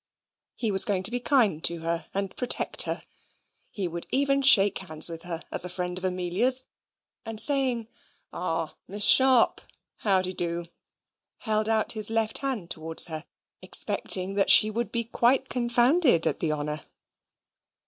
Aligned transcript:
He 0.55 0.71
was 0.71 0.83
going 0.83 1.03
to 1.03 1.11
be 1.11 1.19
kind 1.19 1.63
to 1.65 1.81
her 1.81 2.07
and 2.11 2.35
protect 2.35 2.81
her. 2.89 3.03
He 3.69 3.87
would 3.87 4.07
even 4.09 4.41
shake 4.41 4.79
hands 4.79 5.07
with 5.07 5.21
her, 5.21 5.43
as 5.51 5.63
a 5.63 5.69
friend 5.69 5.95
of 5.99 6.03
Amelia's; 6.03 6.63
and 7.23 7.39
saying, 7.39 7.87
"Ah, 8.33 8.73
Miss 8.87 9.03
Sharp! 9.05 9.61
how 9.97 10.23
dy 10.23 10.33
doo?" 10.33 10.65
held 11.41 11.69
out 11.69 11.91
his 11.91 12.09
left 12.09 12.39
hand 12.39 12.71
towards 12.71 13.09
her, 13.09 13.25
expecting 13.61 14.33
that 14.33 14.49
she 14.49 14.71
would 14.71 14.91
be 14.91 15.03
quite 15.03 15.49
confounded 15.49 16.25
at 16.25 16.39
the 16.39 16.51
honour. 16.51 16.81